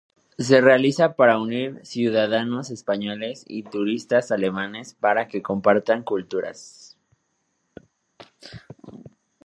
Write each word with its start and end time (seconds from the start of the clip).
Se 0.39 0.61
realiza 0.61 1.13
para 1.15 1.37
unir 1.37 1.79
ciudadanos 1.85 2.71
españoles 2.71 3.45
y 3.47 3.61
turistas 3.61 4.31
alemanes 4.31 4.95
para 4.99 5.27
que 5.27 5.43
compartan 5.43 6.01
culturas. 6.01 6.97